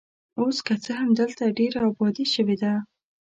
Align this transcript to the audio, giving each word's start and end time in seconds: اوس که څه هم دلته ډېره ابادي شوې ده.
اوس 0.39 0.57
که 0.67 0.73
څه 0.83 0.91
هم 0.99 1.09
دلته 1.19 1.43
ډېره 1.57 1.79
ابادي 1.89 2.25
شوې 2.33 2.55
ده. 2.61 2.73